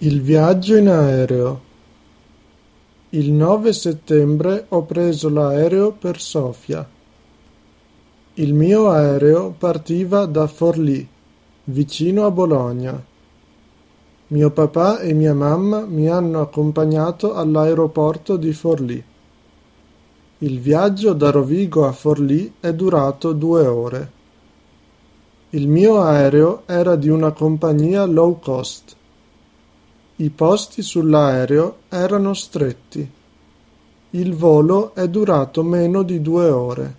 Il 0.00 0.22
viaggio 0.22 0.76
in 0.76 0.88
aereo. 0.88 1.60
Il 3.08 3.32
nove 3.32 3.72
settembre 3.72 4.66
ho 4.68 4.84
preso 4.84 5.28
l'aereo 5.28 5.90
per 5.90 6.20
Sofia. 6.20 6.88
Il 8.34 8.54
mio 8.54 8.90
aereo 8.90 9.52
partiva 9.58 10.24
da 10.26 10.46
Forlì, 10.46 11.04
vicino 11.64 12.26
a 12.26 12.30
Bologna. 12.30 13.04
Mio 14.28 14.50
papà 14.52 15.00
e 15.00 15.14
mia 15.14 15.34
mamma 15.34 15.84
mi 15.84 16.08
hanno 16.08 16.42
accompagnato 16.42 17.34
all'aeroporto 17.34 18.36
di 18.36 18.52
Forlì. 18.52 19.04
Il 20.38 20.60
viaggio 20.60 21.12
da 21.12 21.32
Rovigo 21.32 21.88
a 21.88 21.90
Forlì 21.90 22.52
è 22.60 22.72
durato 22.72 23.32
due 23.32 23.66
ore. 23.66 24.12
Il 25.50 25.66
mio 25.66 26.00
aereo 26.02 26.62
era 26.66 26.94
di 26.94 27.08
una 27.08 27.32
compagnia 27.32 28.04
low 28.04 28.38
cost. 28.38 28.94
I 30.20 30.30
posti 30.30 30.82
sull'aereo 30.82 31.76
erano 31.88 32.34
stretti. 32.34 33.08
Il 34.10 34.34
volo 34.34 34.92
è 34.92 35.06
durato 35.06 35.62
meno 35.62 36.02
di 36.02 36.20
due 36.20 36.48
ore. 36.48 36.96